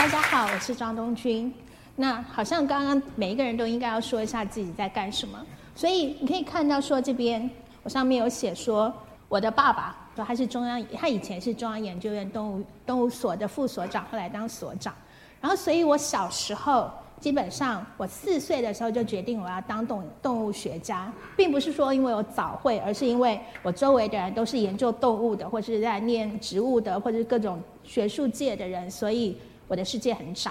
[0.00, 1.52] 大家好，我是张东君。
[1.94, 5.38] 那好像刚刚每一个人都应该要说一下自己在干什么，
[5.74, 7.50] 所以你可以看到说这边
[7.82, 8.90] 我上面有写说
[9.28, 14.94] 我的爸爸说他是中央，他以前是中央研究院动物动物所的副所长，后来当所长。
[15.38, 16.90] 然后，所以我小时候
[17.20, 29.36] 基本上我四岁的时候就决定我要当动动物学家，并不是说因为我早会，而是因为我周围的人都是研究动物的，或者是在念植物的，或者各种学术界的人，所以
[29.70, 30.50] 我的世界很窄。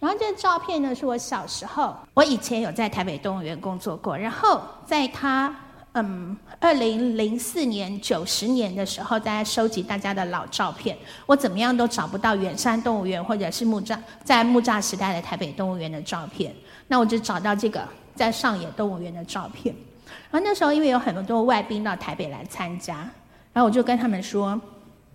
[0.00, 5.54] 然后这个照片呢，是我小时候，我以前有在台北动物园工作过，然后在他
[5.92, 16.52] 嗯二零零四年九十年的时候，大家收集大家的老照片，我怎么样都找不到远山动物园或者是木栅在木栅时代的台北动物园的照片，
[16.88, 17.86] 那我就找到这个
[18.16, 19.72] 在上野动物园的照片。
[20.30, 22.96] 然后那时候因为有很多外宾到台北来参加，
[23.52, 24.60] 然后我就跟他们说，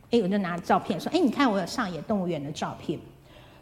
[0.09, 2.97] 哎，我就拿照片说，哎，你看我有上野动物园的照片。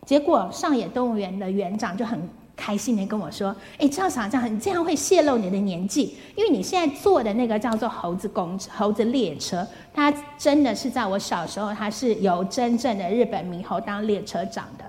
[0.06, 2.20] 结果上野动物园的园长就很
[2.56, 14.84] 开心的跟我说：“哎，赵厂长，你这样会泄露你的年纪，因为你现在坐的那个叫做猴子公猴子列车，它真的是在我小时候，它是由真正的日本猕猴当列车长的。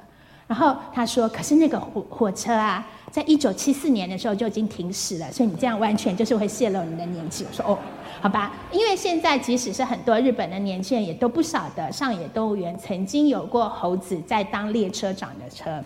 [0.51, 7.47] 然后他说，可是那个火火车啊，在一九七四年的时候就已经停驶了，所以你这样完全就是会泄露你的年纪。
[7.49, 7.79] 我说哦。”
[8.21, 15.83] 好吧，因为现在即使是很多日本的年轻人，也都不晓得上野动物园曾经有过猴子在当列车长的车。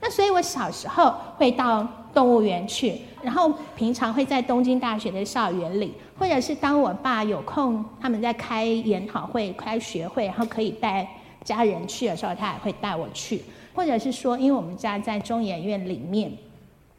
[0.00, 11.06] 那所以我小时候会到动物园去，然后平常会在东京大学的校园里，或者是当我爸有空，他们在开研讨会、开学会，然后可以带
[11.44, 13.44] 家人去的时候，他也会带我去。
[13.76, 16.32] 或者是说，因为我们家在中研院里面。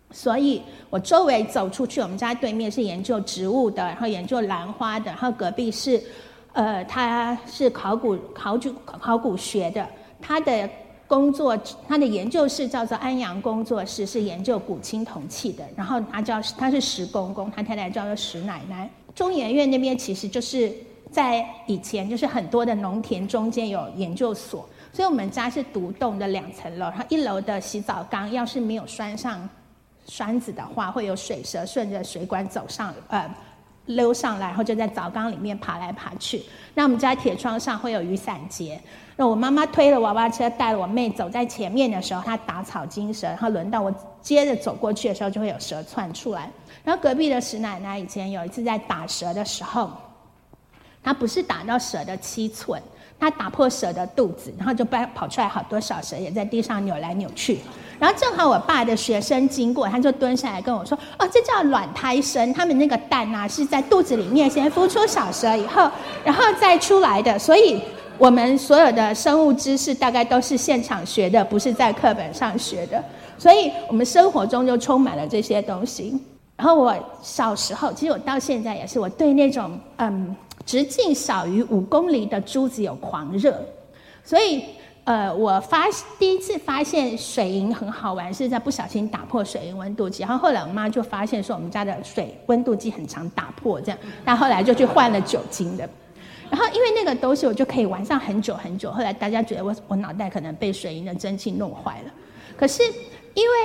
[0.09, 6.02] 所以我周围走出去，我们家对面是研究植物的，然后研究兰花的，然后隔壁是，
[6.53, 9.85] 呃，他是考古考古考古学的，
[10.22, 10.69] 他的
[11.07, 18.90] 工作他的研究室叫做安阳工作室，是研究古青铜器的，然后他叫他是石公公，他太太叫做石奶奶。
[19.13, 20.72] 中研院那边其实就是
[21.17, 29.50] 在以前就是很多的农田中间有研究所，所以我们家是独栋的两层楼，然后一楼的洗澡缸要是没有拴上。
[30.05, 33.29] 栓子的话，会有水蛇顺着水管走上，呃，
[33.88, 36.44] 溜上来，然后就在澡缸里面爬来爬去。
[36.75, 38.79] 那我们家铁窗上会有雨伞节。
[39.16, 43.91] 那我妈妈推了娃娃车，带了我妹走在前面的时候，她打草惊蛇，然后轮到我
[44.22, 46.49] 接着走过去的时候，就会有蛇窜出来。
[46.84, 49.91] 然后隔壁的石奶奶以前有一次在打蛇的时候，
[51.03, 52.81] 它不是打到蛇的七寸，
[53.19, 57.59] 它打破蛇的肚子，然后就跑跑出来好多小蛇，也在地上扭来扭去。
[58.00, 65.90] 然后正好我爸的学生经过，他就蹲下来跟我说：“哦，这叫卵胎生，他们那个蛋呐是在肚子里面先孵出小蛇以后，
[66.24, 67.40] 然后再出来的。
[67.40, 67.81] 所以
[68.19, 73.03] 我们所有的生物知识大概都是现场学的，不是在课本上学的。
[73.40, 76.19] 所以我们生活中就充满了这些东西。
[76.56, 80.35] 然后我小时候，其实我到现在也是，我对那种嗯
[80.67, 83.59] 直径小于五公里的珠子有狂热，
[84.23, 84.63] 所以。
[85.07, 85.85] 呃，我发
[86.19, 90.22] 第一次发现水银很好玩，是在不小心打破水银温度计。
[90.22, 95.89] 然后后来我妈就发现说，我们家的水温度计很常打破，这样，但后来就去换了酒精的。
[96.50, 98.91] 然后因为那个东西，我就可以玩上很久很久。
[98.91, 102.11] 后来大家觉得我我脑袋可能被水银的蒸汽弄坏了。
[102.57, 102.84] 可是
[103.34, 103.55] 因为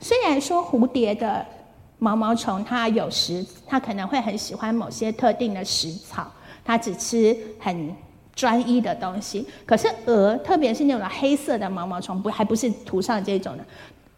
[0.00, 1.44] 虽然说蝴蝶的
[1.98, 6.32] 毛毛虫它有时它可能会很喜欢某些特定的食草，
[6.68, 7.96] 它只吃很。
[8.38, 13.64] 专一的东西，可是蛾，特别是那种黑色的毛毛虫，不还不是图上这种的，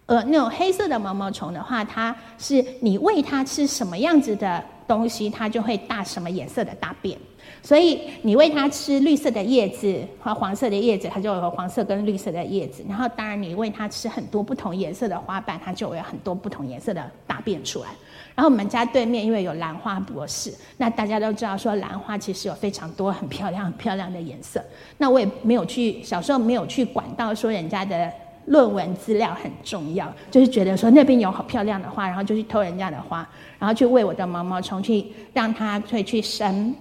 [0.05, 7.17] 呃，那种黑色的毛毛虫的话，它是你喂它吃什么样子的东西，它就会大什么颜色的大便。
[7.63, 12.83] 所以你喂它吃绿色的叶子和黄色的叶子，它就有黄色跟绿色的叶子。
[12.89, 17.89] 然后当然你喂它吃很多不同颜色的花瓣，它就有很多不同颜色的大便出来。
[18.35, 24.63] 然后我们家对面因为有兰花博士，那大家都知道说兰花其实有非常多很漂亮、很漂亮的颜色。
[24.99, 28.11] 那我也没有去小时候没有去管到说人家的
[28.51, 33.27] 论文资料很重要，就是觉得说那边有好漂亮的花，然后就去偷人家的花，
[33.59, 36.75] 然后去喂我的毛毛虫，去让它会去生，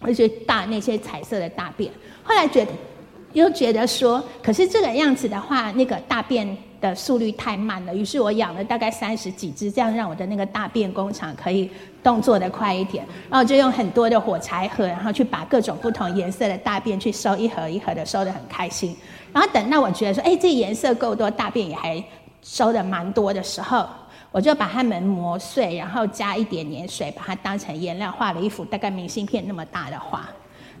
[0.00, 1.90] 而且大那些彩色的大便。
[2.22, 2.70] 后来觉得
[3.32, 6.56] 又觉得说，可是这个样子的话，那个大便。
[6.80, 11.70] 的速率太慢了，于是我养了大概三十几只，这样让我的那个大便工厂可以
[12.02, 13.04] 动作的快一点。
[13.30, 18.96] 然后就用很多的火柴盒，然后去把各种不同颜色的大便去收一盒一盒的，收的很开心。
[19.32, 22.02] 然后等到我觉得说，哎，这颜色够多，大便也还
[22.42, 23.86] 收的蛮多的时候，
[24.30, 30.28] 我就把它们磨碎，然后加一点点水，把它当成颜料，画了一幅大概明信片那么大的画。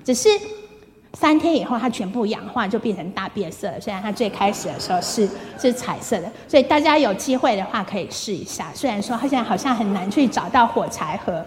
[0.04, 0.28] 只是
[1.18, 3.80] 三天以后它全部氧化就变成大变色了。
[3.80, 5.26] 虽然它最开始的时候是
[5.58, 8.70] 是彩色的，所以大家有机会的话可以试一下。
[8.74, 11.42] 虽然说它现在好像很难去找到火柴盒，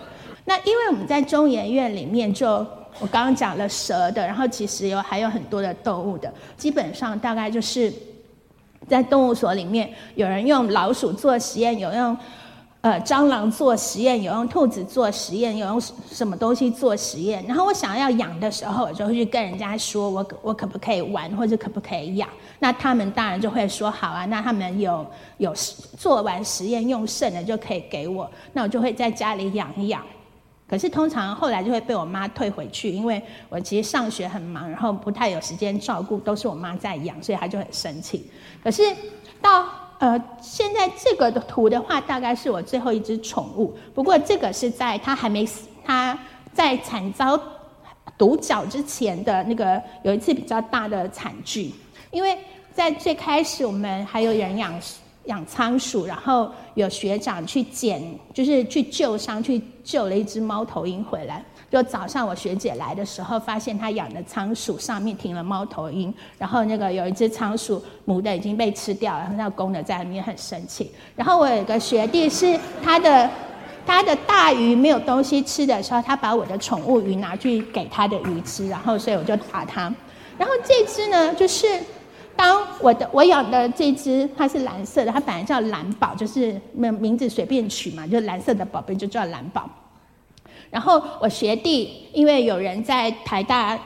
[0.46, 2.66] 那因为我们在中研院里面就。
[3.00, 7.94] 我刚刚讲了蛇的，然后其实有还有很多的动物的，基本上大概就是
[8.90, 12.18] 在动物所里面，有人用老鼠做实验，有用
[12.82, 17.44] 呃蟑螂做实验，有用兔子做实验，有用什么东西做实验。
[17.46, 22.30] 然后我想要养的时候，我就会去跟人家说，我我可不可以玩，或者可不可以养？
[22.60, 24.26] 那他们当然就会说好啊。
[24.26, 25.06] 那他们有
[25.38, 25.54] 有
[25.98, 30.02] 做完实验用剩的就可以给我，那我就会在家里养一养。
[30.66, 38.30] 可是通常后来就会被我妈退回去，因为我其实上学很忙，然后不太有时间照顾，都是我妈在养，所以她就很生气。
[38.64, 38.84] 可是
[39.42, 39.66] 到
[40.00, 43.78] 呃现在这个的图的话，大概是我最后一只宠物。
[43.94, 46.18] 不过这个是在它还没死，它
[46.54, 47.40] 在惨遭
[48.18, 51.72] 毒角之前的那个有一次比较大的惨剧，
[52.12, 52.38] 因为
[52.74, 54.74] 在最开始我们还有人养。
[55.26, 58.02] 养仓鼠，然后有学长去捡，
[58.34, 61.46] 就是去救伤，去救了一只猫头鹰回来。
[61.70, 70.92] 就早上我学姐来的时候，发现她养的仓鼠上面停了猫头鹰，然后那个有一只仓鼠母的已经被吃掉了，然后那公的在里面很生气。
[71.16, 73.30] 然后我有一个学弟是他的
[73.86, 79.94] 他的大鱼没有东西吃的时候，他把我的宠物鱼拿去给他的鱼吃，然后所以我就打他。
[80.38, 81.68] 然后这只呢，就是。
[82.36, 89.70] 当我的我养的这只它是蓝色的，它本来叫蓝宝，就是名名字随便取嘛，就蓝色的宝贝就叫蓝宝。
[90.70, 93.78] 然后我学弟因为有人在台大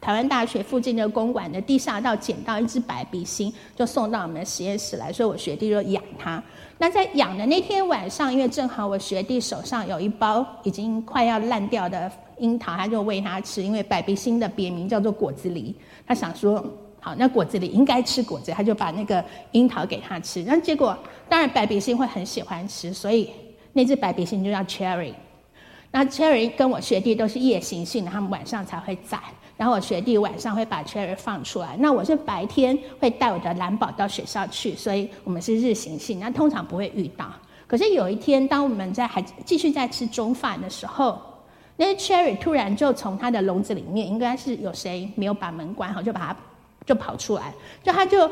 [0.00, 6.42] 台湾大学附近的公馆的地下道捡到一只白鼻星，就送到我们的实验室来，所以我学弟就养它。
[6.78, 15.74] 那在养的那天晚上，因为正好我学弟手上有一包已经快要烂掉的樱桃，他就喂它吃，因为白鼻星的别名叫做果子狸，
[16.06, 16.64] 他想说。
[17.04, 20.40] 好，那果子里应该吃果子，他就把那个樱桃给他吃。
[20.44, 20.96] 那结果，
[21.28, 23.28] 当然白鼻星会很喜欢吃，所以
[23.72, 25.12] 那只白鼻星就叫 Cherry。
[25.92, 29.16] 那 Cherry 跟我学弟都是夜行性的，他们晚上才会在。
[29.56, 37.26] 然后我学弟晚上会把 Cherry 放出来，那我是白天会带我的蓝宝到学校去，所以我们是日行性，那通常不会遇到。
[37.68, 41.20] 可是有一天，当我们在还继续在吃中饭的时候，
[41.76, 46.36] 那 Cherry 突然就从它的笼子里面，应该是有谁没有把门关好，就把它。
[46.84, 48.28] 就跑出来，就他就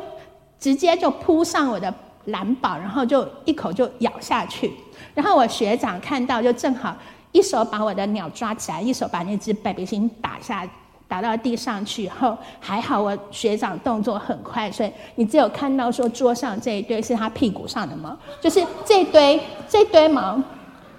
[0.58, 4.72] 直接就扑上我的蓝宝，然后就一口就咬下去。
[5.14, 6.96] 然后我学长看到，就正好
[7.32, 10.68] 一手把我的鸟抓起来，一手把那只白鼻星打下
[11.06, 12.08] 打到地上去以。
[12.08, 20.40] 后还好我学长动作很快，所以你只有看到说桌上这一堆是他屁股上的毛，就是这堆这堆毛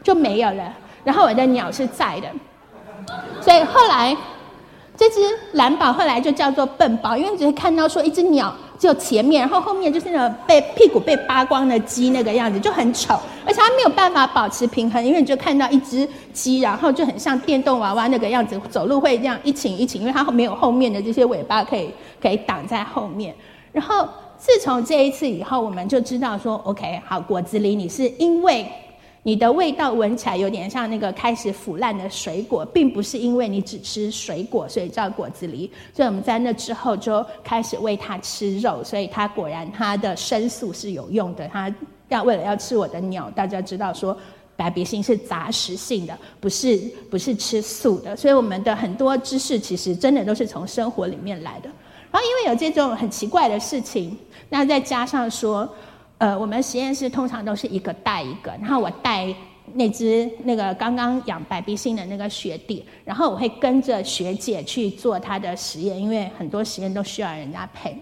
[0.03, 0.73] 就没有了。
[1.03, 2.29] 然后我的鸟是在的，
[3.41, 4.15] 所以后来。
[4.97, 5.19] 这只
[5.53, 13.13] 蓝宝后来就叫做笨宝，因为只是看到说一只鸟就前面，然后后面就是那种被屁股被扒光的鸡那个样子，就很丑，
[13.45, 23.35] 而且它没有办法保持平衡，因为你就看到一只鸡，然后就很像电动娃娃那个样子，走路会这样一倾一倾，因为它没有后面的这些尾巴可以可以挡在后面。
[23.71, 28.65] 然后自从这一次以后，我们就知道说，OK，好，果子狸，你是因为。
[29.23, 35.69] 你的味道闻起来有点像那个开始腐烂的水果，并不是因为你只吃水果，所以叫果子狸。
[35.93, 41.47] 所以我们在那之后就开始喂它吃肉，所以它果然它的生素是有用的。
[41.49, 41.71] 它
[42.09, 44.17] 要为了要吃我的鸟，大家知道说
[44.55, 48.15] 白鼻星是杂食性的，不是不是吃素的。
[48.15, 51.69] 所以我们的很多知识其实真的都是从生活里面来的。
[52.11, 54.17] 然后因为有这种很奇怪的事情，
[54.49, 55.71] 那再加上说。
[56.21, 59.27] 呃，我们实验室通常都是一个带一个，然后我带
[59.73, 67.97] 那只那个刚刚养白鼻星的那个学弟，然后我会跟着学姐去做他的实验，因为很多实验都需要人家陪。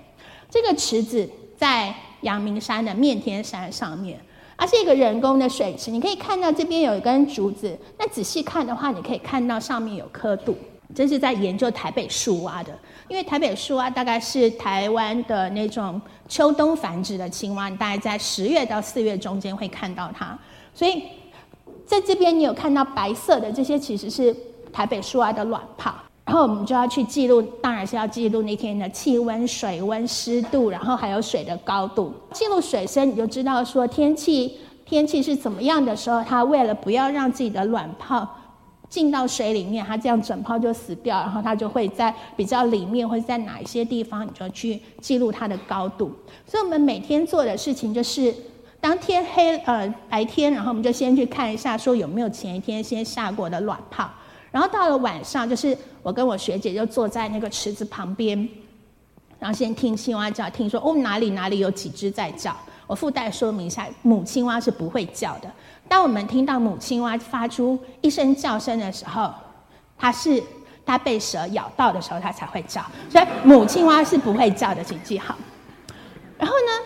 [0.50, 4.20] 这个池子在阳明山的面天山上面，
[4.58, 10.58] 它是一个人工的水池，你可以看到这边有一根竹子，那仔细看的话，你可以看到上面有刻度。
[10.96, 12.78] 这是在研究台北树蛙的，
[13.08, 20.38] 因为台北树蛙大概是台湾的那种秋冬繁殖的青蛙，大概在十月到四月中间会看到它。
[20.74, 21.04] 所以
[21.86, 24.36] 在这边你有看到白色的这些，其实是
[24.74, 25.94] 台北树蛙的卵泡。
[26.26, 32.14] 然后我们就要去记录，当然是要记录那天的气温、水温、湿度，然后还有水的高度。
[32.34, 38.28] 记录水深，你就知道说天气天气是怎么样的时候，它为了不要让自己的卵泡。
[38.90, 46.12] 进到水里面，它这样整泡就死掉，然后它就会在比较里面，或者在哪一些地方，你就去记录它的高度。
[46.48, 48.34] 所以，我们每天做的事情就是，
[48.82, 54.10] 当天黑呃白天，然后我们就先去看一下，说有没有前一天先下过的卵泡，
[54.52, 58.50] 然后到了晚上，就是我跟我学姐就坐在那个池子旁边，
[59.38, 62.56] 然后先听青蛙叫，听说哦哪里哪里有几只在叫。
[62.88, 65.52] 我附带说明一下，母青蛙是不会叫的。
[65.90, 69.34] 当我们听到母青蛙发出一声叫声的时候，
[69.98, 70.42] 它是
[70.86, 72.82] 它被蛇咬到的时候，它才会叫。
[73.10, 75.36] 所以母青蛙是不会叫的，请记好。
[76.38, 76.86] 然后呢，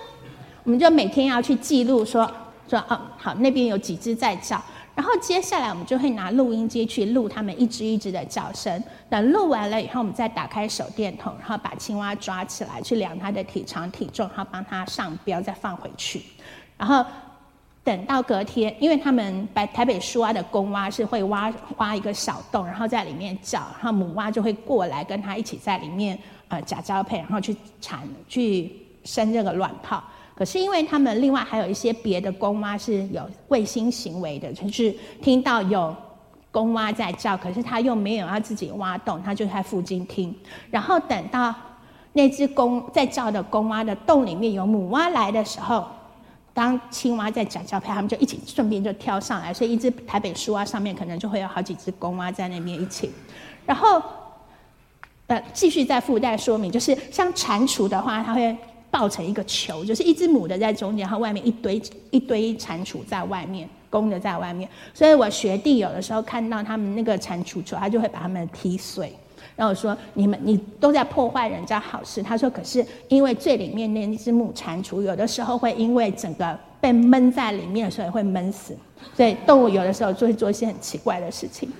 [0.63, 2.29] 我们就每天要去记录说
[2.67, 4.59] 说哦，好，那边有几只在叫。
[4.95, 8.83] 然后接下来我们就会拿录音机去录它们一只一只的叫声。
[9.09, 16.21] 等录完了以后，我们再打开手电筒，然后把青蛙抓起来，去量它的体长体重，然后帮它上标，再放回去。
[16.77, 17.03] 然后
[17.83, 28.71] 等到隔天，因为他们白台北树蛙的公蛙是会挖挖一个小洞，然后在里面叫，然后母蛙就会过来跟它一起在里面呃假交配，然后去产去
[29.03, 30.01] 生这个卵泡。
[30.35, 35.93] 可是因为他们另外还有一些别的公蛙是有卫星行为的，就是听到有
[36.51, 40.33] 公蛙在叫，可是他又没有要自己挖洞，他就在附近听。
[40.71, 41.53] 然后等到
[42.13, 45.85] 那只公在叫的公蛙的洞里面有母蛙来的时候，
[46.53, 53.11] 当青蛙在假交配，他们就一起顺便就跳上来，所以一只台北树蛙上面可能就会有好几只公蛙在那边一起。
[53.65, 54.01] 然后
[55.27, 58.55] 呃，继续再附带说明，就是像蟾蜍的话，它会。
[58.93, 61.81] 抱成一个球，就是一只母的在中间，然后外面一堆
[62.11, 64.69] 一堆蟾蜍在外面，公的在外面。
[64.93, 69.11] 所以我学弟有的时候看到他们那个蟾蜍球，他就会把它们踢碎。
[69.55, 78.75] 然后我说：“你们你都在破坏人家好事。”他说：“可是因为最里面那只母蟾蜍，有的时候会因为整个被闷在里面，所以会闷死。
[79.15, 81.71] 所以动物有的时候就会做一些很奇怪的事情。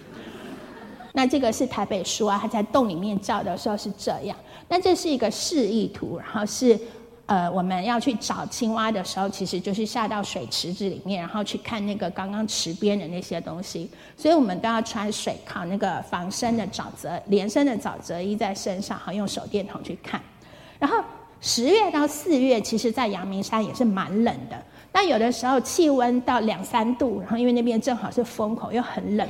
[1.13, 4.36] 那这个是台北树啊，它在洞里面照的时候是这样。
[4.68, 6.80] 那这是一个示意图，然后是。
[7.25, 13.89] 呃，我们要去找青蛙的时候，其实就是下到水池子里面，然后去看那个刚刚池边的那些东西。
[14.18, 20.22] 所以我们都要穿水靠那个防身的沼泽连身的沼泽衣在身上，好用手电筒去看。
[20.77, 21.01] 然后
[21.39, 24.62] 十月到四月，其实在阳明山也是蛮冷的，
[24.92, 29.25] 但有的时候气温到两三度，然后因为那边正好是风口，又很冷。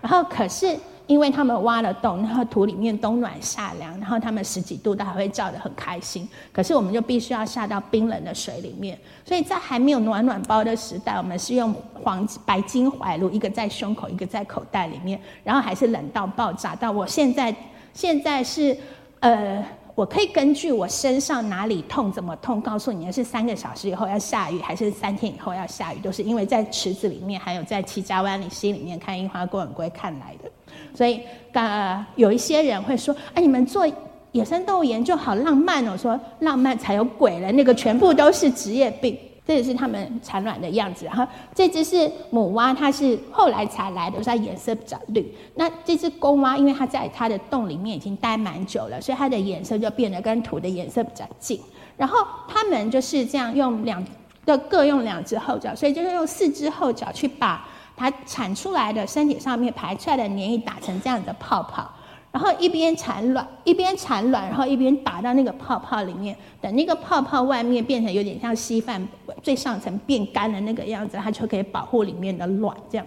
[0.00, 0.78] 然后可是。
[1.06, 6.26] 因为他们挖了洞，然后土里面冬暖夏凉，然后他们十几度都还会叫得很开心。
[6.50, 16.74] 可是我们就必须要下到冰冷的水里面，所以在还没有暖暖包的时代，我们是用黄白金怀炉，一个在胸口，一个在口袋里面，然后还是冷到爆炸。
[16.74, 17.54] 到我现在
[17.92, 18.74] 现在是
[19.20, 19.62] 呃，
[19.94, 30.50] 我可以根据我身上哪里痛怎么痛，告诉你是三个小时以后要下雨，还是三天以后要下雨，都是因为在池子里面，还有在七家湾里溪里面看樱花、公龟看来的。
[30.94, 31.20] 所以，
[31.52, 33.84] 呃，有一些人会说：“哎，你们做
[34.32, 39.18] 野生动物研究好浪漫哦！”说浪漫才有鬼了，那个全部都是职业病。
[39.46, 41.04] 这也是他们产卵的样子。
[41.04, 45.30] 然后这只是母蛙，它是后来才来的，它颜色比较绿。
[45.54, 51.60] 那这只公蛙，因为它在它的洞里面已经待蛮久了，所以它的颜色就变得跟土的颜色比较近。
[51.98, 54.02] 然后它们就是这样用两，
[54.46, 57.66] 的各用两只后脚，所以就是用四只后脚去把。
[57.96, 61.88] 它产出来的身体上面排出来的粘液打成这样的泡泡，
[62.32, 66.36] 然后一边产卵一边产卵，然后一边打到那个泡泡里面。
[66.60, 69.06] 等那个泡泡外面变成有点像稀饭
[69.42, 72.76] 最上层变干的那个样子，它就可以保护里面的卵。
[72.90, 73.06] 这样，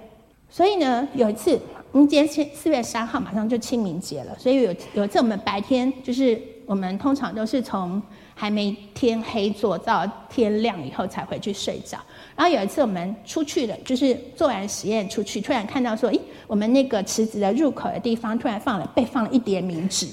[0.50, 1.60] 所以呢，有一次，
[1.91, 8.01] 我们今天四月三号马上就清明节了，所以有有一次我们白天就是我们通常都是从
[8.36, 11.98] 还没天黑做到天亮以后才回去睡觉。
[12.38, 20.08] 然后有一次我们出去了，就是做完实验出去，突然看到说，咦，我们那个池子的入口的地方突然放了被放了一叠冥纸。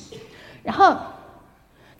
[0.62, 0.96] 然后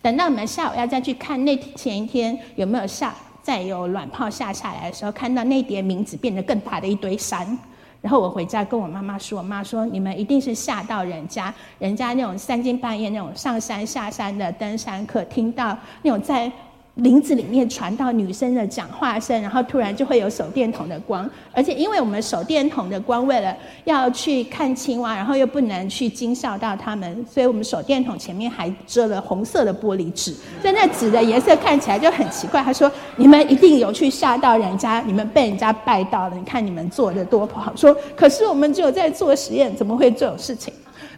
[0.01, 7.47] 等到我们下午要再去看那前一天有没有下再有卵泡下下来的时候，看到那叠冥纸变得更大的一堆山。
[8.01, 16.51] 然后我回家跟我妈妈说，我妈说你们一定是吓到人家，人家那种三更半夜那种上山下山的登山客，听到那种在。
[16.97, 30.33] 林子里面传到女生的讲话声，然后突然就会有手电筒的光，而且因为我们手电筒的光为了要去看青蛙，然后又不能去惊吓到他们，所以我们手电筒前面还遮了红色的玻璃纸，
[30.63, 32.63] 所以那纸的颜色看起来就很奇怪。
[32.63, 40.73] 他说：“你们一定有去吓到人家，你们被人家拜到了，你看你们做的多不好。”说：“可是我们只有在做实验，怎么会这种事情？”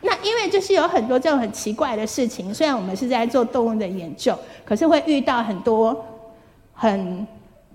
[0.06, 6.04] 那因为就是有很多这种很奇怪的事情，虽然我们是在做动物的研究，可是会遇到很多
[6.72, 7.26] 很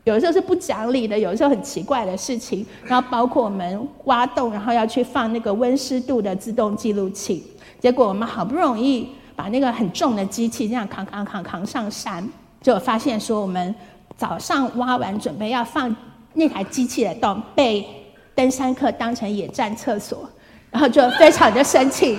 [0.06, 2.66] 有的时候是不讲理的，有的时候很奇怪的事情。
[2.86, 7.44] 然后包括我们挖洞，然后要去放那个温湿度的自动记录器，
[7.80, 12.26] 结果我们好不容易把那个很重的机器这样扛扛扛扛上山，
[12.62, 13.76] 就发现说我们
[14.16, 15.94] 早上挖完准备要放
[16.34, 17.86] 那台机器的洞，被
[18.34, 20.28] 登山客当成野战厕所。
[20.72, 22.18] 然后就非常的生气。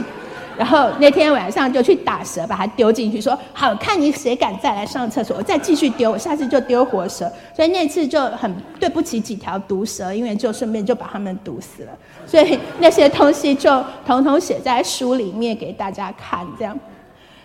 [0.55, 7.31] 然后那天晚上就去打蛇，把它丢进去，说好看你谁敢再来上厕所，我再继续丢，我下次就丢活蛇。
[7.57, 11.93] 所以那次就很对不起几条毒蛇，因为就顺便就把它们毒死了。
[12.27, 16.79] 所以那些东西就统统写在书里面给大家看，这样。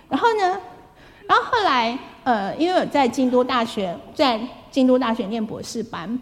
[0.10, 0.60] 然后呢，
[1.28, 4.38] 然后后来呃，因为我在京都大学，在
[4.70, 6.20] 京都大学念博士班，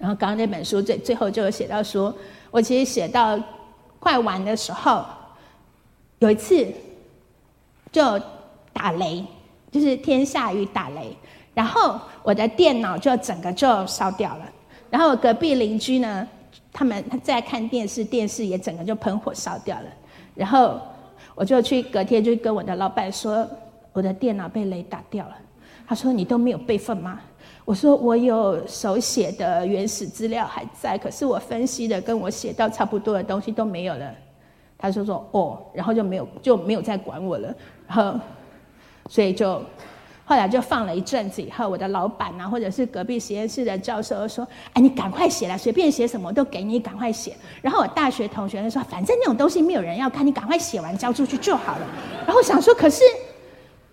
[0.00, 2.12] 然后刚刚那本书最最后就有写到说，
[2.50, 3.38] 我其实写到
[4.00, 5.04] 快完的时候。
[6.18, 6.66] 有一次，
[7.90, 8.20] 就
[8.74, 9.24] 打雷，
[9.70, 11.16] 就是天下雨打雷，
[11.54, 14.44] 然后我的电脑就整个就烧掉了。
[14.90, 16.28] 然后隔壁邻居呢，
[16.74, 19.86] 他们他在看电视，电视也整个就喷火烧掉了。
[20.34, 20.78] 然后
[21.34, 23.48] 我就去隔天就跟我的老板说，
[23.94, 25.34] 我的电脑被雷打掉了。
[25.88, 27.18] 他说你都没有备份吗？
[27.70, 34.12] 我说我有手写的原始资料还在，可是我分析的跟我写到差不多的东西都没有了。
[34.76, 37.54] 他就说：“哦，然后就没有就没有再管我了。
[37.86, 38.18] 然后，
[39.08, 39.62] 所以就
[40.24, 51.86] 后来就放了一阵子以后，我的老板啊，或者是隔壁实验室的教授说：‘哎，你赶快写了，随便写什么都给你，赶快写。’然后我大学同学说：‘反正那种东西没有人要看，你赶快写完交出去就好了。’
[52.26, 53.04] 然后想说，可是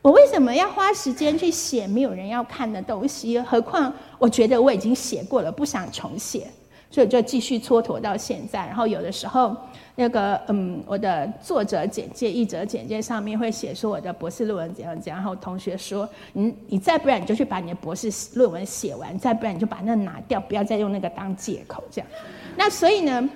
[0.08, 3.38] 我为什么要花时间去写没有人要看的东西？
[3.42, 6.48] 何况我觉得我已经写过了，不想重写，
[6.90, 8.66] 所以就继续蹉跎到现在。
[8.68, 9.54] 然后有的时候。”
[10.00, 15.18] 那个嗯，我的作者简介、译者简介上面会写说我的博士论文怎样怎样。
[15.18, 22.08] 然后同学说，你你再不然你就去把你的博士论文写完，再不然你就把那拿掉，不要再用那个当借口这样。
[22.56, 23.28] 那所以呢，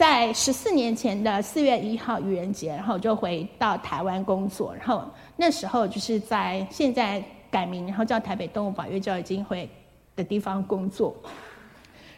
[0.00, 4.74] 在十四年前的四月一号愚人节，然后我就回到台湾工作。
[4.74, 5.04] 然后
[5.36, 9.68] 那时候就是在现在改名，然后叫台北动物保育教育基金会
[10.16, 11.14] 的地方工作。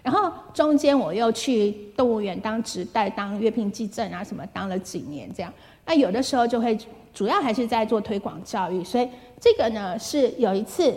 [0.01, 5.53] 然后中间我又去动物园当职代，当月聘记证啊什么，当了几年这样。
[5.85, 6.79] 那有的时候就会
[7.13, 9.09] 主要还是在做推广教育，所以
[9.41, 10.95] 这个呢是有一次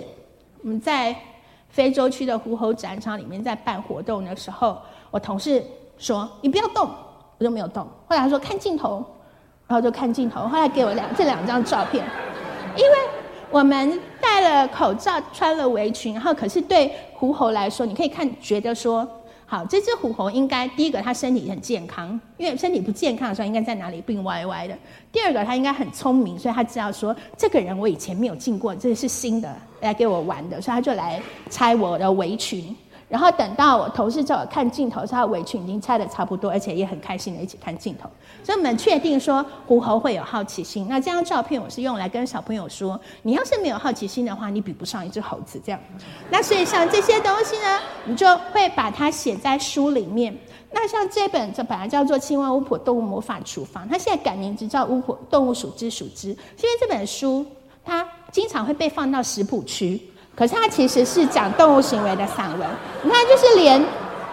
[0.62, 1.16] 我们在
[1.68, 5.64] 非洲区的狐猴展场里面在办活动的时候，我同事
[5.98, 6.90] 说你不要动，
[7.38, 7.84] 我就没有动。
[8.08, 9.04] 后来他说看镜头，
[9.68, 10.48] 然后就看镜头。
[10.48, 12.06] 后来给我两这两张照片，
[12.76, 12.96] 因为。
[13.52, 19.08] 我们戴了口罩，穿了围裙，然后可是对狐猴来说，你可以看觉得说，
[19.46, 24.76] 好，这只狐猴应该第一个它身体很健康，因为身体不健康的时候应该在哪里病歪歪的。
[25.10, 32.76] 第二个它应该很聪明，所以他知道说这个人我以前没有进过，这是新的来给我玩的，所以他就来拆我的围裙。
[33.16, 38.10] 然后等到我同事叫我看镜头，他的围裙已经拆的差不多，而且也很开心的一起看镜头。
[38.44, 40.86] 所以我们确定说狐猴会有好奇心。
[40.90, 45.62] 那这张照片我是用来跟小朋友说，你要是没有好奇心的话，你比不上一只猴子。
[45.66, 45.80] 这样，
[46.30, 50.38] 那所以像这些东西呢，你就会把它写在书里面。
[50.74, 57.46] 那像这本这本来叫做《青蛙巫婆动物魔法厨房》，它现在改名字叫《巫婆动物数之数之》，因为这本书
[57.86, 60.02] 它经常会被放到食谱区。
[60.36, 62.68] 可是它其实是讲动物行为的散文，
[63.04, 63.82] 你看，就是连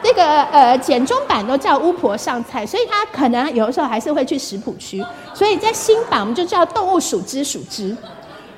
[0.03, 7.97] 这个呃简中版都叫巫婆上菜，所以它可能有的时候还是会去食谱区，所以在新版我们就叫动物数之数之。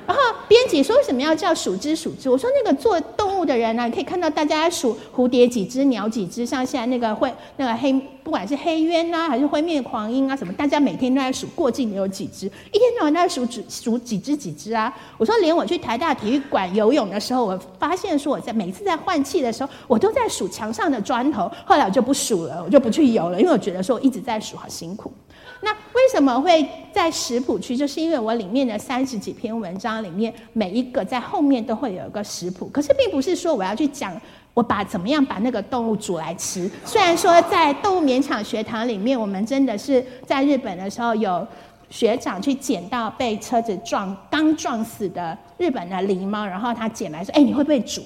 [0.07, 2.29] 然后编辑说为什么要叫数之数之？
[2.29, 7.91] 我说那个做动物的人呢，可以看到大家数蝴蝶几只，鸟几只，像现在那个会那个黑，
[8.25, 14.91] 不管是黑鸢啊，还是灰面狂鹰啊什么，大家每天都在数过境有几只，一天到晚都在数数数几只几只啊。
[15.19, 21.49] 我说连我去台大体育馆游泳的时候，我发现说我在每次在换气的时候，我都在数墙上的砖头。
[21.65, 25.13] 后来我就不数了，我就不去游了，因为我觉得说我一直在数好辛苦。
[25.61, 27.77] 那为什么会在食谱区？
[27.77, 32.67] 就是因为我里面的三十几篇文章里面，每一个在后面都会有一个食谱。
[32.73, 34.19] 可是并不是说我要去讲
[34.55, 36.67] 我把怎么样把那个动物煮来吃。
[36.83, 41.45] 虽然说在动物勉强学堂里面，我们真的是在日本的时候有
[41.89, 48.01] 学长去捡到被车子撞刚撞死的日本的狸猫，然后他捡来说：“哎，你会不会煮？”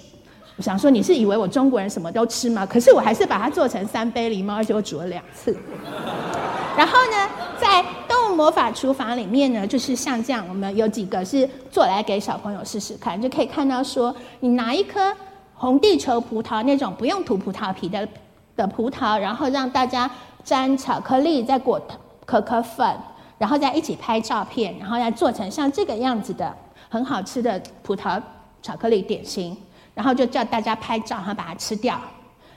[0.58, 2.66] 我想说你是以为我中国人什么都吃吗？
[2.66, 5.56] 可是我还是把它做成三杯狸猫，而且我煮了两次。
[6.76, 15.00] 然后呢，在动物魔法厨房里面呢，就是像这样，我们有几个是做来给小朋友试试看，就可以看到说，你拿一颗
[15.60, 18.08] 红地球葡萄那种不用涂葡萄皮的
[18.56, 20.10] 的葡萄，然后让大家
[20.41, 21.80] 沾巧克力，再裹
[22.26, 22.98] 可可粉，
[23.38, 26.56] 然后再一起拍照片，然后再做成像这个样子的
[26.88, 28.22] 很好吃的葡萄
[28.62, 29.56] 巧克力点心，
[29.93, 32.00] 然后就叫大家拍照，然后把它吃掉。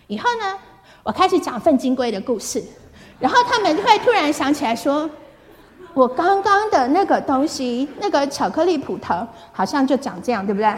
[0.07, 0.57] 以后呢，
[1.03, 2.63] 我开始讲粪金龟的故事。
[3.19, 5.09] 然后他们就会突然想起来说
[5.95, 10.75] ：“我刚刚的那个东西，那个巧克力葡萄，好像就长这样，对不对？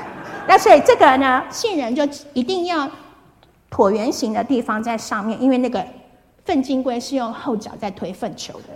[0.49, 2.91] 那所以这个呢，杏仁就一定要
[3.71, 5.85] 椭圆形的地方在上面，因为那个
[6.45, 8.69] 粪金龟是用后脚在推粪球的。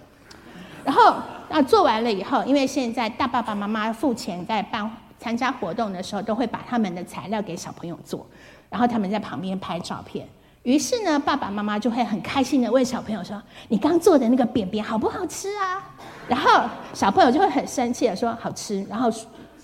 [0.85, 1.16] 然后
[1.48, 8.24] 那做完了以后，因为现在大爸爸妈妈付钱在办参加活动的时候，都会把他们的材料给小朋友做，
[8.70, 10.27] 然后他们在旁边拍照片。
[10.68, 15.83] 于是呢，爸爸妈妈就会很开心的问小朋友说：“你刚做的那个便便好不好吃啊？”
[16.28, 19.11] 然后小朋友就会很生气的说：“好吃。”然后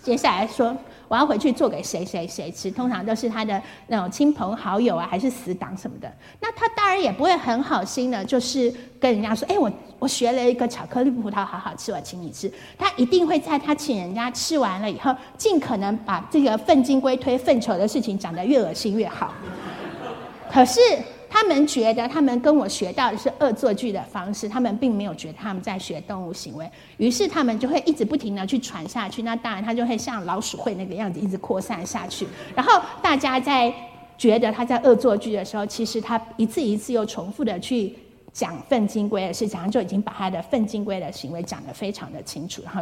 [0.02, 0.74] 接下来说
[1.06, 6.10] ：“我要回去做给谁谁谁吃。”通常都是他的那种亲朋好友啊，还是死党什么的。
[6.40, 19.34] 那他当然也不会很好心的，就是跟人家说：“哎，我我学了一个巧克力葡萄，好好吃，我请你吃。”他一定会在他请人家吃完了以后，尽可能把这个粪金龟推粪球的事情讲得越恶心越好。
[20.54, 20.80] 可是
[21.28, 29.22] 他们觉得，他们跟我学到的是恶作剧的方式，他们并没有觉得他们在学动物行为，于是他们就会一直不停的去传下去。
[29.22, 32.24] 那当然，他就会像老鼠会那个样子，一直扩散下去。
[32.54, 33.74] 然后大家在
[34.16, 37.92] 觉得他在恶作剧的时候，其实他一次一次又重复的去
[38.32, 42.62] 讲粪金龟的事情，就已经把他的粪金龟的行为讲得非常的清楚。
[42.64, 42.80] 然后，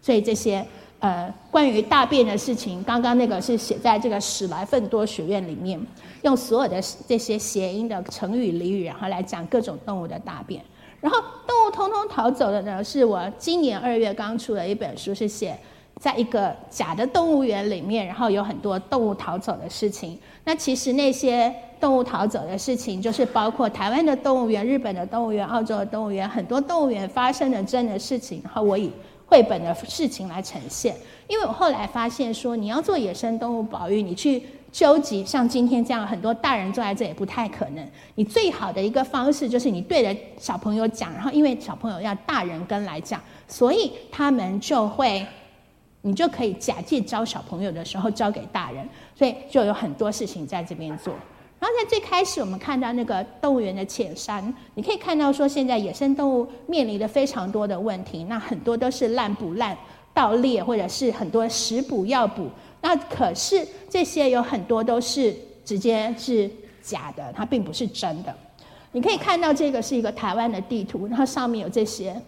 [0.00, 0.64] 所以这些。
[1.00, 5.80] 呃，关于大便的事情，刚刚那个是写在这个史莱芬多学院里面，
[6.22, 10.62] 用所有的这些谐音的成语俚语，然后来讲各种动物的大便。
[11.00, 15.58] 然后动物通通逃走的呢，是我今年二月刚出的一本书，是写
[15.98, 20.18] 在一个假的动物园里面，然后有很多动物逃走的事情。
[20.44, 28.42] 那其实那些动物逃走的事情，就是包括台湾的动物园、日本的动物园、澳洲的动物园，很多动物园发生的真的事情。
[28.44, 28.92] 然后我以
[29.30, 30.96] 绘本的事情来呈现，
[31.28, 37.88] 因为我后来发现说，你要做野生动物保育，你去纠集像今天这样很多大人坐在这也不太可能。
[38.16, 45.24] 你最好的一个方式就是你对着小朋友讲，然后因为小朋友要大人跟来讲，所以他们就会，
[46.00, 51.14] 你就可以假借教小朋友的时候教给大人，所以就有很多事情在这边做。
[51.60, 59.76] 然后在最开始，我们看到那个动物园的浅山，你可以看到说，现在野生动物面临的非常多的问题，那很多都是滥捕滥
[60.14, 62.48] 盗猎，或者是很多食补药补。
[62.80, 68.34] 那可是这些有很多都是直接是假的，它并不是真的。
[68.90, 72.18] 你可以看到这个是一个台湾的地图，然后上面有这些，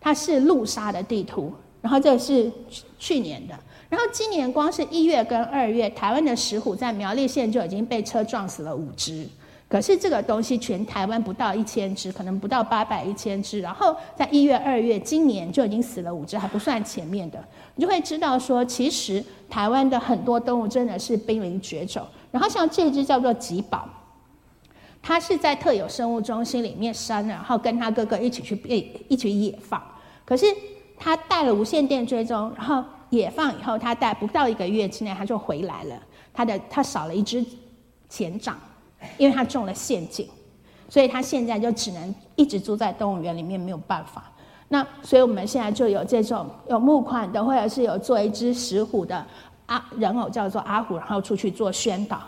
[0.00, 2.50] 它是陆沙的地图，然后这是
[2.98, 3.56] 去年的。
[3.92, 9.28] 然后今年光是一月跟二月，台湾的石虎在苗栗县就已经被车撞死了五只。
[9.68, 13.60] 可是这个东西全台湾不到一千只，可能不到八百一千只。
[13.60, 17.38] 然后在一月、二月，今年就已经死了五只，还不算前面的。
[17.74, 22.02] 你就会知道说，其实台湾的很多动物真的是濒临绝种。
[22.30, 23.86] 然后像这只叫做吉宝，
[25.02, 29.82] 它是在特有生物中心里面生，然后跟他哥哥一起去被一起野放。
[30.24, 30.46] 可是
[30.96, 32.82] 他带了无线电追踪，然后。
[33.12, 35.94] 野放以后，它在不到一个月之内，它就回来了。
[36.32, 37.44] 它的它少了一只
[38.08, 38.58] 前掌，
[39.18, 40.26] 因为它中了陷阱，
[40.88, 44.24] 所以它现在就只能一直住在动物园里面，没有办法。
[44.68, 49.22] 那所以我们现在就有这种有募款的，或者是有做一只石虎的
[49.66, 52.18] 阿人偶，叫做阿虎，然后出去做宣导。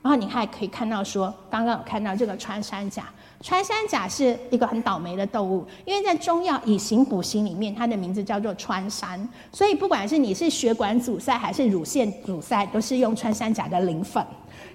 [0.00, 3.06] 然后你还可以看到说，刚刚有看到这个穿山甲。
[3.40, 14.24] 穿山甲是一个很倒霉的动物，因为在中药以形补形里面，它的名字叫做穿山，所以不管是你是血管阻塞还是乳腺阻塞，都是用穿山甲的磷粉。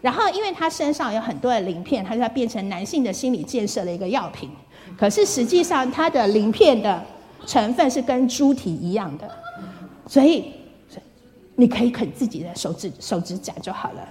[0.01, 4.49] 然后，因为它身上有很多的鳞片，它就要变成男性的心理建设的一个药品。
[4.97, 7.03] 可是实际上，它的鳞片的
[7.45, 9.29] 成分是跟猪蹄一样的，
[10.07, 10.53] 所以
[11.55, 14.07] 你可以啃自己的手指手指甲就好了。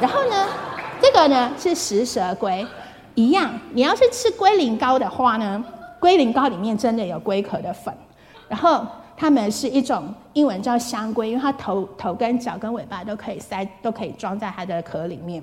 [0.00, 0.46] 然后呢，
[1.02, 2.64] 这个呢是食蛇龟。
[3.18, 5.64] 一样，你要是吃龟苓膏的话呢，
[5.98, 7.92] 龟苓膏里面真的有龟壳的粉，
[8.48, 15.42] 然后它们是一种英文叫香龟，因为它头头跟脚跟尾巴都可以塞，都可以装在它的壳里面。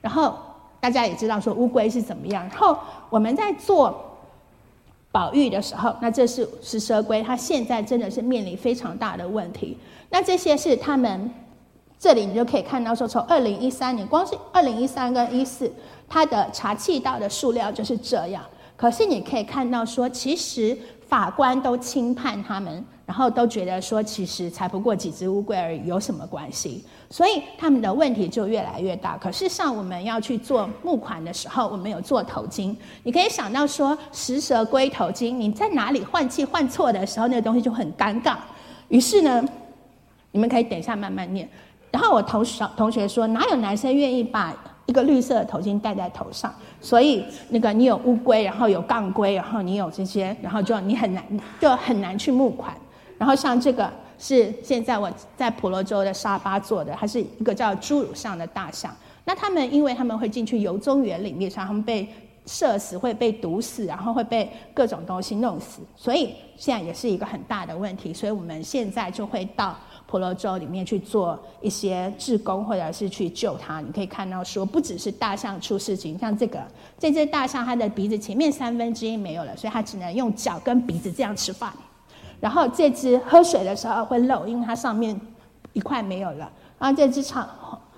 [0.00, 0.38] 然后
[0.78, 2.44] 大家也知道说乌龟是怎么样。
[2.44, 2.78] 然后
[3.10, 4.14] 我们在做
[5.10, 9.76] 保育的时候，那这是食蛇龟，它现在真的是面临非常大的问题。
[10.10, 11.28] 那这些是他们
[11.98, 15.68] 这里你就可以看到说，从二零一三年，光是二零一三跟一四。
[16.08, 18.42] 它的查气道的数量就是这样，
[18.76, 20.76] 可是你可以看到说，其实
[21.08, 26.84] 法官都轻判他们，然后都觉得说，其实才不过几只乌龟而已，有什么关系？
[27.10, 29.16] 所以他们的问题就越来越大。
[29.16, 38.36] 可是像我们要去做募款的时候，我们有做头巾，你可以想到说，食蛇龟头巾，你在哪里换气换错的时候，那个东西就很尴尬。
[38.88, 39.44] 于是呢，
[40.32, 41.48] 你们可以等一下慢慢念。
[41.90, 44.54] 然后我同小同学说，哪有男生愿意把？
[44.86, 51.24] 一个绿色的头巾戴在头上，所以那个你有乌龟，然后有杠龟，然后你有这些，然后就你很难
[51.60, 52.74] 就很难去募款。
[53.18, 58.94] 然后像这个是现在我在婆罗洲的沙巴做的，它是一个叫侏儒象的大象。
[59.24, 62.08] 那他们因为他们会进去游中园里面，所以他们被
[62.46, 68.14] 射死，会被毒死，然后会被各种东西弄死，所以现在也是一个很大的问题。
[68.14, 73.80] 所以我们现在就会到婆罗洲里面去做一些志工，或者是去救它。
[73.80, 76.62] 你可以看到说，不只是大象出事情，像这个
[76.98, 81.72] 这只大象，它的鼻子前面三分之一没有了，所以它只能用脚跟鼻子这样吃饭。
[82.38, 85.18] 然后这只喝水的时候会漏，因为它上面
[85.72, 86.50] 一块没有了。
[86.78, 87.48] 然后这只长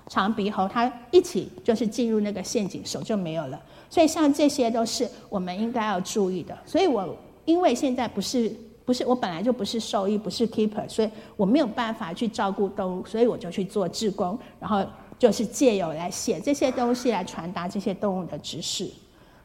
[0.07, 3.61] 长鼻猴，它一起就是进入那个陷阱，手就没有了。
[3.89, 6.57] 所以像这些都是我们应该要注意的。
[6.65, 8.51] 所以我因为现在不是
[8.89, 14.83] 不是我本来就不是兽医，不是 keeper，所以我没有办法去照顾动物，所以我就去做志工，然后
[15.19, 18.89] 就是借由来写这些东西来传达这些动物的知识。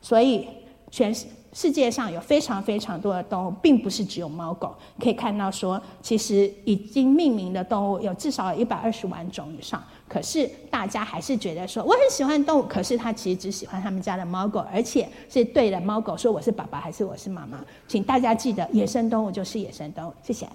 [0.00, 0.48] 所以
[0.90, 1.14] 全
[1.52, 4.74] 世界上有非常非常多的动物，并不是只有猫狗。
[4.98, 9.85] 可以看到说，其实已经命名的动物有至少一百二十万种以上。
[10.14, 17.59] 可是大家还是觉得说我很喜欢动物，可是他其实只喜欢他们家的猫狗，而且是对着猫狗说我是爸爸还是我是妈妈。
[17.88, 20.14] 请大家记得，野生动物就是野生动物。
[20.22, 20.48] 谢谢。